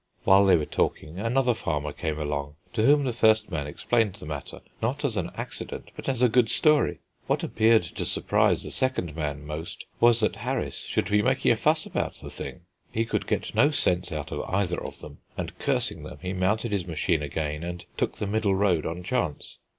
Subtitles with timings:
[0.23, 4.25] While they were talking another farmer came along, to whom the first man explained the
[4.25, 7.01] matter, not as an accident, but as a good story.
[7.27, 11.55] What appeared to surprise the second man most was that Harris should be making a
[11.55, 12.61] fuss about the thing.
[12.91, 16.71] He could get no sense out of either of them, and cursing them he mounted
[16.71, 19.59] his machine again, and took the middle road on chance.